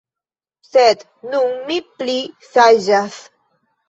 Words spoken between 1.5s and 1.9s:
mi